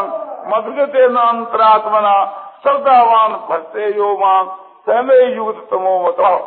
मधुगते 0.48 1.08
नान्तरात्मना 1.10 2.16
श्रद्धावान 2.64 3.32
भक्ते 3.50 3.88
योमान 3.98 4.52
समय 4.88 5.34
युग 5.36 5.62
तमो 5.70 5.98
बताओ 6.04 6.38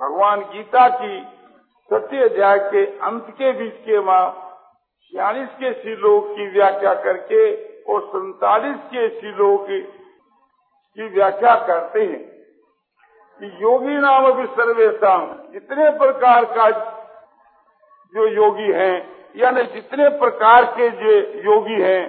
भगवान 0.00 0.40
गीता 0.52 0.88
की 0.88 1.18
सत्य 1.90 2.24
अध्याय 2.24 2.58
के 2.58 2.84
अंत 3.00 3.26
के 3.30 3.52
बीच 3.52 3.74
के 3.86 4.00
माँ 4.00 4.24
छियालीस 5.12 5.48
के 5.60 5.72
श्लोक 5.72 6.26
की 6.28 6.46
व्याख्या 6.48 6.94
करके 6.94 7.44
और 7.84 8.00
सैतालीस 8.06 8.76
के 8.94 9.08
श्लोक 9.08 9.66
की 10.96 11.08
व्याख्या 11.08 11.54
करते 11.66 12.00
हैं 12.00 12.22
कि 13.40 13.46
योगी 13.62 13.96
नाम 13.96 14.24
अभी 14.24 14.46
सर्वेशा 14.46 15.16
जितने 15.52 15.90
प्रकार 15.98 16.44
का 16.44 16.70
जो 18.14 18.26
योगी 18.26 18.72
हैं, 18.72 18.96
यानी 19.36 19.62
जितने 19.64 20.08
प्रकार 20.18 20.64
के 20.64 20.88
जो 20.90 21.12
योगी 21.42 21.82
हैं, 21.82 22.02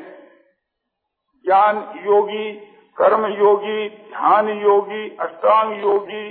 ज्ञान 1.46 1.78
योगी, 2.06 2.52
कर्म 2.98 3.26
योगी, 3.26 3.90
ध्यान 3.90 4.50
योगी, 4.50 5.10
अष्टांग 5.20 5.84
योगी, 5.84 6.24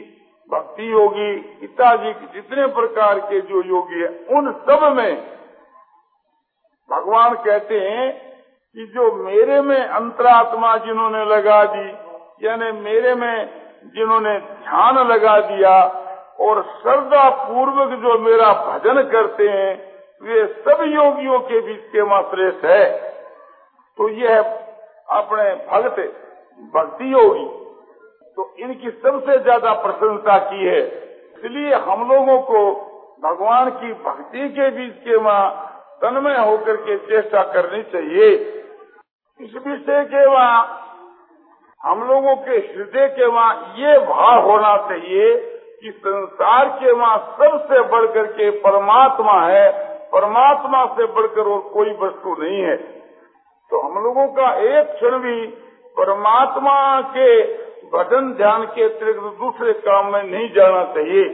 भक्ति 0.51 0.91
योगी 0.93 1.31
इत्यादि 1.63 2.13
जितने 2.35 2.67
प्रकार 2.75 3.19
के 3.21 3.41
जो 3.41 3.63
योगी 3.63 4.03
हैं, 4.03 4.27
उन 4.29 4.53
सब 4.67 4.93
में 4.97 5.17
भगवान 6.91 7.35
कहते 7.35 7.81
हैं 7.81 8.11
कि 8.77 8.87
जो 8.87 9.13
मेरे 9.15 9.61
में 9.61 9.81
अंतरात्मा 9.81 10.77
जिन्होंने 10.77 11.25
लगा 11.25 11.65
दी 11.65 12.08
यानी 12.40 12.70
मेरे 12.81 13.14
में 13.14 13.48
जिन्होंने 13.94 14.38
ध्यान 14.38 14.98
लगा 15.09 15.38
दिया 15.40 15.74
और 16.40 16.62
श्रद्धा 16.72 17.29
पूर्वक 17.31 17.98
जो 18.01 18.18
मेरा 18.18 18.53
भजन 18.62 19.03
करते 19.11 19.48
हैं, 19.48 19.74
वे 20.22 20.46
सब 20.59 20.83
योगियों 20.85 21.38
के 21.40 21.61
बीच 21.61 21.81
के 21.92 22.05
श्रेष्ठ 22.31 22.64
है। 22.64 22.85
तो 23.98 24.09
यह 24.11 24.38
अपने 25.11 25.44
भक्त, 25.66 26.01
भक्ति 26.72 27.12
योगी 27.12 27.46
तो 28.37 28.55
इनकी 28.59 28.90
सबसे 28.90 29.38
ज़्यादा 29.38 29.72
प्रशंसा 29.83 30.38
की 30.40 30.64
है। 30.64 30.81
इसलिए 30.81 31.74
हम 31.87 32.09
लोगों 32.11 32.38
को 32.42 32.61
भगवान 33.22 33.70
की 33.70 33.92
भक्ति 34.05 34.48
के 34.48 34.68
बीच 34.70 34.94
के 35.05 35.18
माँ 35.20 35.42
तन्मय 36.03 36.37
होकर 36.38 36.77
के 36.83 36.96
चेष्टा 37.07 37.42
करनी 37.53 37.83
चाहिए। 37.92 38.29
इस 39.40 39.55
विषय 39.57 40.05
के 40.05 40.27
वहाँ 40.27 40.78
हम 41.85 42.03
लोगों 42.03 42.35
के 42.37 42.51
हृदय 42.51 43.07
के 43.09 43.27
वहाँ 43.27 43.75
ये 43.77 43.99
भाव 43.99 44.51
होना 44.51 44.77
चाहिए 44.88 45.35
कि 45.83 45.91
संसार 45.99 46.69
के 46.81 46.93
वहाँ 46.93 47.19
सबसे 47.38 47.81
बढ़कर 47.88 48.27
के 48.33 48.51
परमात्मा 48.61 49.41
है। 49.43 49.71
परमात्मा 50.12 50.85
से 50.87 51.07
बढ़कर 51.07 51.49
और 51.49 51.61
कोई 51.75 51.91
वस्तु 52.01 52.37
नहीं 52.43 52.61
है। 52.62 52.77
तो 53.71 53.81
हम 53.81 54.03
लोगों 54.05 54.27
का 54.29 54.49
एक 54.71 54.91
क्षण 54.93 55.19
भी 55.19 55.47
परमात्मा 55.97 57.01
के 57.01 57.31
भजन 57.93 58.33
ध्यान 58.33 58.64
के 58.67 58.83
अतिरिक्त 58.85 59.21
दूसरे 59.38 59.73
काम 59.73 60.12
में 60.12 60.23
नहीं 60.23 60.49
जाना 60.53 60.83
चाहिए। 60.85 61.25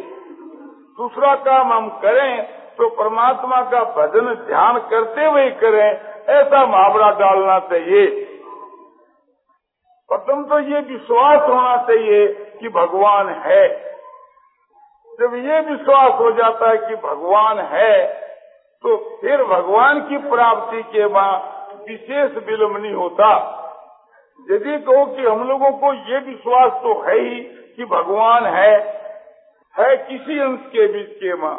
दूसरा 0.98 1.34
काम 1.34 1.72
हम 1.72 1.88
करें 2.02 2.42
तो 2.78 2.88
परमात्मा 2.88 3.60
का 3.62 3.82
भजन 3.96 4.34
ध्यान 4.46 4.78
करते 4.90 5.26
हुए 5.26 5.48
करें, 5.50 5.90
ऐसा 6.28 6.64
मुहावरा 6.66 7.10
डालना 7.18 7.58
चाहिए। 7.70 8.06
प्रथम 10.10 10.42
तो 10.44 10.58
ये 10.60 10.80
विश्वास 10.82 11.48
होना 11.48 11.76
चाहिए 11.86 12.26
कि 12.60 12.68
भगवान 12.70 13.28
है। 13.44 13.66
जब 15.18 15.34
ये 15.36 15.60
विश्वास 15.62 16.12
हो 16.20 16.30
जाता 16.32 16.68
है 16.70 16.76
कि 16.78 16.96
भगवान 17.02 17.58
है 17.72 17.96
तो 18.84 18.96
फिर 19.20 19.42
भगवान 19.44 20.00
की 20.00 20.18
प्राप्ति 20.28 20.82
के 20.92 21.06
बाद 21.08 21.52
विशेष 21.88 22.36
विलम्ब 22.46 22.76
नहीं 22.76 22.94
होता। 22.94 23.30
यदि 24.48 24.78
कहो 24.78 25.04
कि 25.06 25.22
हम 25.22 25.48
लोगों 25.48 25.70
को 25.72 25.92
ये 26.10 26.18
विश्वास 26.20 26.72
तो 26.82 27.00
है 27.02 27.18
ही 27.20 27.40
कि 27.76 27.84
भगवान 27.84 28.46
है 28.54 28.72
है 29.74 29.96
किसी 29.98 30.38
अंश 30.40 30.66
के 30.72 30.86
बीच 30.88 31.16
के 31.20 31.34
माँ। 31.34 31.56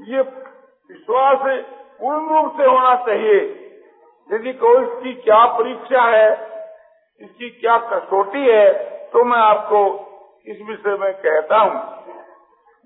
ये 0.00 0.20
विश्वास 0.20 1.38
पूर्ण 2.00 2.34
रूप 2.34 2.56
से 2.56 2.66
होना 2.66 2.94
चाहिए। 3.06 3.40
यदि 4.30 4.52
कहो 4.54 4.78
इसकी 4.80 5.12
क्या 5.22 5.44
परीक्षा 5.58 6.02
है 6.08 6.28
इसकी 7.20 7.48
क्या 7.50 7.76
कसौटी 7.88 8.46
है 8.46 8.68
तो 9.12 9.24
मैं 9.24 9.38
आपको 9.38 9.80
इस 10.46 10.60
विषय 10.68 10.96
में 11.00 11.12
कहता 11.14 11.58
हूँ। 11.58 11.74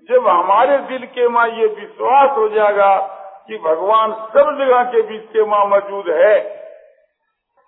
जब 0.09 0.27
हमारे 0.27 0.77
दिल 0.87 1.05
के 1.09 1.27
माँ 1.27 1.47
ये 1.49 1.67
विश्वास 1.75 2.37
हो 2.37 2.47
जाएगा 2.49 2.95
कि 3.47 3.57
भगवान 3.59 4.11
सब 4.33 4.51
जगह 4.59 4.83
के 4.91 5.01
बीच 5.01 5.23
के 5.33 5.45
माँ 5.45 5.65
मौजूद 5.67 6.09
है, 6.15 6.35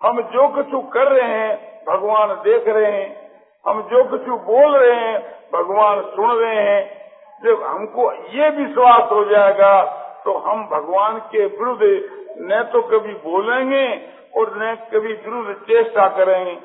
हम 0.00 0.20
जो 0.32 0.48
कुछ 0.48 0.92
कर 0.92 1.08
रहे 1.08 1.28
हैं, 1.30 1.56
भगवान 1.84 2.34
देख 2.44 2.68
रहे 2.68 2.92
हैं, 2.92 3.08
हम 3.64 3.82
जो 3.90 4.04
कुछ 4.10 4.28
बोल 4.46 4.76
रहे 4.76 4.94
हैं, 4.96 5.18
भगवान 5.52 6.00
सुन 6.10 6.30
रहे 6.32 6.62
हैं, 6.62 6.82
जब 7.42 7.62
हमको 7.64 8.12
ये 8.34 8.50
विश्वास 8.52 9.10
हो 9.12 9.24
जाएगा 9.24 9.72
तो 10.24 10.36
हम 10.46 10.64
भगवान 10.66 11.18
के 11.32 11.44
विरुद्ध 11.46 11.82
न 12.42 12.62
तो 12.72 12.82
कभी 12.88 13.12
बोलेंगे 13.24 13.84
और 14.36 14.76
कभी 14.76 15.12
विरुद्ध 15.12 15.60
चेष्टा 15.60 16.08
करें। 16.08 16.62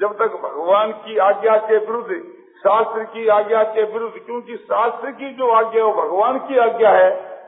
जब 0.00 0.18
तक 0.18 0.32
भगवान 0.42 0.92
की 0.92 1.18
आज्ञा 1.18 1.56
के 1.56 1.78
विरुद्ध, 1.78 2.34
शास्त्र 2.58 3.04
की 3.04 3.28
आज्ञा 3.28 3.62
के 3.62 3.82
विरुद्ध, 3.82 4.18
क्योंकि 4.18 4.56
शास्त्र 4.56 5.10
की 5.10 5.34
जो 5.34 5.50
आज्ञा 5.50 5.84
है, 5.84 5.92
वो 5.92 6.02
भगवान 6.02 6.38
की 6.38 6.58
आज्ञा 6.58 6.90
है, 6.90 7.38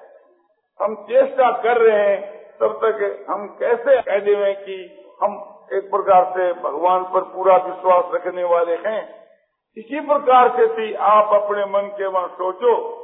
हम 0.82 0.94
चेष्टा 0.94 1.50
कर 1.50 1.78
रहे 1.78 2.08
हैं, 2.08 2.40
तब 2.60 2.72
तक 2.72 3.26
हम 3.30 3.56
कैसे 3.60 4.02
कह 4.02 4.18
देवे 4.18 4.52
कि 4.52 5.04
हम 5.22 5.56
एक 5.72 5.90
प्रकार 5.90 6.24
से 6.36 6.52
भगवान 6.52 7.04
पर 7.04 7.20
पूरा 7.20 7.56
विश्वास 7.56 8.04
रखने 8.14 8.44
वाले 8.44 8.74
हैं। 8.74 9.26
इसी 9.76 10.00
प्रकार 10.00 10.56
से 10.56 10.66
भी 10.66 10.94
आप 10.94 11.42
अपने 11.42 11.64
मन 11.64 11.80
के 11.80 12.06
वहाँ 12.06 12.28
सोचो। 12.28 13.00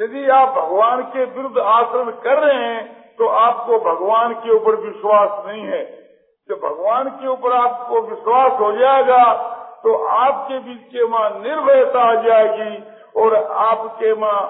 यदि 0.00 0.28
आप 0.28 0.48
भगवान 0.48 1.02
के 1.02 1.24
विरुद्ध 1.24 1.58
आचरण 1.58 2.10
कर 2.10 2.38
रहे 2.38 2.64
हैं 2.66 3.01
तो 3.18 3.26
आपको 3.28 3.78
भगवान 3.78 4.34
के 4.34 4.50
ऊपर 4.50 4.76
विश्वास 4.76 5.46
नहीं 5.46 5.62
है। 5.62 5.82
जब 6.48 6.60
भगवान 6.62 7.08
के 7.10 7.28
ऊपर 7.28 7.52
आपको 7.52 8.00
विश्वास 8.00 8.60
हो 8.60 8.72
जाएगा 8.72 9.24
तो 9.84 9.94
आपके 10.04 10.58
बीच 10.58 10.82
के 10.92 11.04
माँ 11.04 11.28
निर्भयता 11.30 12.00
आ 12.00 12.14
जाएगी 12.14 12.82
और 13.20 13.34
आपके 13.64 14.14
माँ 14.14 14.40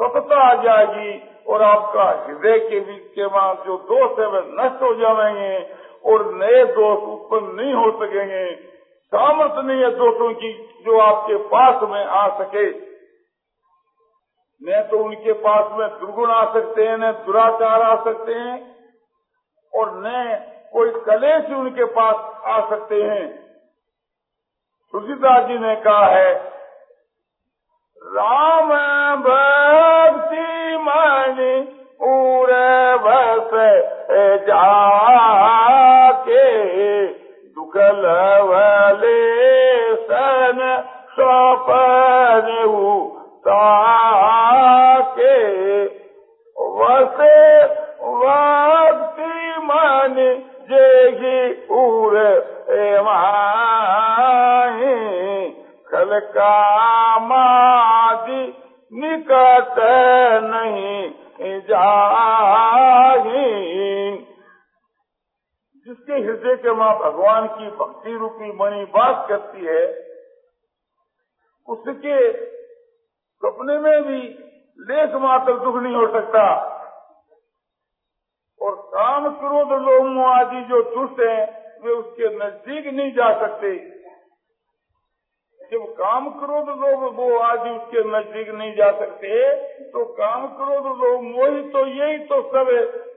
सतता 0.00 0.40
आ 0.40 0.54
जाएगी 0.54 1.22
और 1.48 1.62
आपका 1.62 2.04
हृदय 2.26 2.58
के 2.58 2.80
बीच 2.80 3.02
के 3.14 3.26
माँ 3.26 3.54
जो 3.66 3.76
दोष 3.76 4.18
है, 4.18 4.26
वे 4.26 4.40
नष्ट 4.50 4.82
हो 4.82 4.94
जाएँगे 4.94 5.66
और 6.04 6.34
नए 6.34 6.64
दोष 6.64 7.02
उत्पन्न 7.02 7.60
नहीं 7.60 7.74
हो 7.74 7.90
सकेंगे। 7.98 8.44
सामर्थ्य 9.12 9.62
नहीं 9.62 9.82
है 9.82 9.90
दोषों 9.90 10.32
की 10.34 10.52
जो 10.84 10.98
आपके 10.98 11.36
पास 11.36 11.82
में 11.82 12.04
आ 12.04 12.26
सके। 12.38 12.91
न 14.62 14.80
तो 14.90 14.98
उनके 15.04 15.32
पास 15.44 15.70
में 15.72 15.88
दुर्गुण 16.00 16.30
आ 16.30 16.42
सकते 16.54 16.84
हैं 16.84 16.96
न 16.98 17.10
दुराचार 17.26 17.82
आ 17.82 17.94
सकते 18.04 18.34
हैं, 18.34 18.56
और 19.72 19.86
न 19.96 20.06
कोई 20.72 20.90
कलेश 21.06 21.50
उनके 21.52 21.84
पास 21.94 22.16
आ 22.46 22.58
सकते 22.70 23.02
हैं। 23.02 23.26
तुलसीदास 24.94 25.46
जी 25.48 25.58
ने 25.58 25.74
कहा 25.82 26.06
है, 26.06 26.30
राम 28.02 28.70
भक्ति 29.24 30.46
मन 30.84 31.38
उर 32.04 32.50
बस 33.04 33.50
जाके 34.46 36.44
दुख 37.48 37.76
लवले 37.76 39.20
सन 40.04 40.58
सपन 41.12 42.46
ताके 45.12 45.84
वसे 46.76 47.34
भक्ति 48.22 49.32
मन 49.62 50.14
जेगी 50.70 51.40
उर 51.74 52.14
माही 53.04 54.94
खल 55.90 56.10
कामादि 56.36 58.42
निकट 58.92 59.76
नहीं 60.44 60.96
जाही। 61.68 63.50
जिसके 65.86 66.14
हृदय 66.14 66.56
के 66.56 66.72
माँ 66.72 66.92
भगवान 66.98 67.46
की 67.48 67.66
भक्ति 67.78 68.12
रूपी 68.12 68.52
मणि 68.52 68.84
बात 68.94 69.26
करती 69.28 69.64
है, 69.64 69.84
उसके 71.68 72.32
सपने 73.42 73.78
में 73.78 74.02
भी 74.02 74.41
लेख 74.78 75.14
मात्र 75.22 75.52
दुख 75.58 75.76
नहीं 75.76 75.94
हो 75.94 76.06
सकता। 76.12 76.44
और 78.60 78.74
काम 78.94 79.28
क्रोध 79.30 79.72
लोग 79.82 80.18
आदि 80.26 80.60
जो 80.64 80.82
दुष्ट 80.90 81.20
हैं, 81.20 81.42
वे 81.82 81.92
उसके 81.92 82.28
नज़दीक 82.36 82.86
नहीं 82.94 83.12
जा 83.12 83.32
सकते। 83.40 83.70
जब 85.72 85.84
काम 85.92 86.28
क्रोध 86.30 86.68
लोग 86.70 87.14
वो 87.16 87.38
आदि 87.38 87.70
उसके 87.70 88.02
नज़दीक 88.08 88.48
नहीं 88.50 88.74
जा 88.76 88.90
सकते 88.98 89.28
तो 89.90 90.04
काम 90.14 90.46
क्रोध 90.56 90.86
लोग 90.98 91.22
मोही 91.24 91.62
तो 91.70 91.86
यही 91.86 92.18
तो 92.24 92.40
सब 92.48 92.70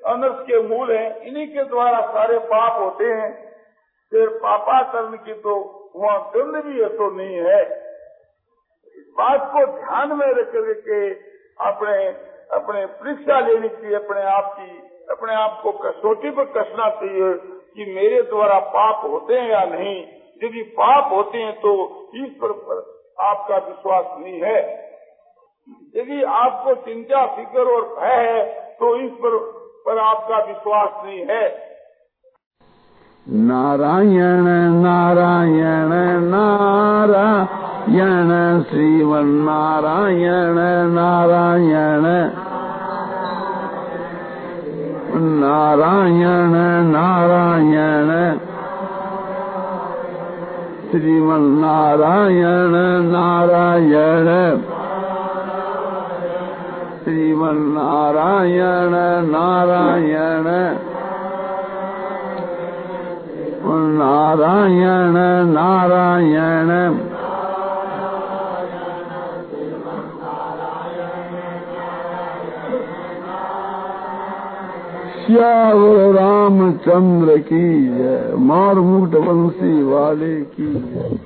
अनर्थ 0.06 0.42
के 0.42 0.62
मूल 0.62 0.92
हैं। 0.92 1.16
इन्हीं 1.22 1.48
के 1.48 1.64
द्वारा 1.64 2.00
सारे 2.08 2.38
पाप 2.46 2.82
होते 2.82 3.06
हैं। 3.06 3.32
फिर 4.12 4.30
पापा 4.30 4.58
पापाकरण 4.58 5.18
की 5.18 5.34
तो 5.42 5.56
वहाँ 5.96 6.20
दंड 6.30 6.64
भी 6.64 6.82
है 6.82 6.90
तो 6.90 7.10
नहीं 7.12 7.36
है। 7.38 7.62
इस 8.96 9.06
बात 9.18 9.50
को 9.54 9.66
ध्यान 9.76 10.18
में 10.18 10.28
रख 10.28 10.52
करके 10.54 11.00
अपने 11.60 11.96
अपने 12.52 12.86
परीक्षा 12.96 13.40
लेनी 13.40 13.70
चाहिए 13.70 13.96
अपने 13.96 14.22
आप 14.32 14.54
की, 14.58 14.72
अपने 15.12 15.36
आप 15.36 15.60
को 15.64 15.72
कसौटी 15.84 16.30
पर 16.32 16.46
कसना 16.56 16.90
चाहिए 16.96 17.34
कि 17.76 17.86
मेरे 17.96 18.22
द्वारा 18.24 18.60
पाप 18.76 19.02
होते 19.04 19.34
हैं 19.34 19.50
या 19.50 19.64
नहीं। 19.72 19.96
यदि 20.42 20.62
पाप 20.78 21.12
होते 21.14 21.38
हैं 21.38 21.54
तो 21.60 21.72
ईश्वर 22.16 22.52
पर 22.68 22.78
आपका 23.26 23.58
विश्वास 23.68 24.06
नहीं 24.20 24.40
है। 24.42 24.58
यदि 25.96 26.24
आपको 26.24 26.74
चिंता, 26.86 27.26
फ़िक्र 27.36 27.64
और 27.76 27.84
भय 27.94 28.18
है 28.24 28.44
तो 28.80 28.96
ईश्वर 29.02 29.38
पर 29.86 29.98
आपका 30.00 30.44
विश्वास 30.44 31.06
नहीं 31.06 31.24
है। 31.30 31.46
नारायण 33.28 34.48
नारायण 34.82 35.94
नारायण 36.30 37.75
श्रीमन 37.88 39.28
नारायण 39.46 40.58
नारायण 40.94 42.06
नारायण 45.42 46.56
नारायण 46.92 48.10
श्रीमन 50.90 51.46
नारायण 51.62 52.76
नारायण 53.12 54.30
श्रीमन 57.04 57.62
नारायण 57.78 58.96
नारायण 59.32 60.48
नारायण 63.98 65.18
नारायण 65.54 67.05
श्यावर 75.28 75.98
रामचंद्र 76.14 77.38
की 77.38 77.88
जय 77.88 78.34
मार 78.40 78.80
मुकुट 78.80 79.16
वंशी 79.28 79.84
वाले 79.84 80.36
की 80.42 80.74
जय 80.74 81.18